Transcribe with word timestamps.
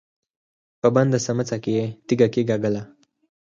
په 0.81 0.87
بنده 0.95 1.19
سمڅه 1.25 1.57
کې 1.63 1.71
يې 1.77 1.85
تيږه 2.07 2.27
کېکاږله. 2.33 2.81